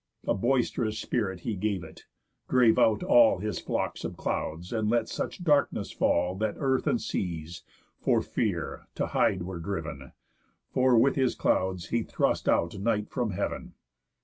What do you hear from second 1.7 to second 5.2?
it, drave out all His flocks of clouds, and let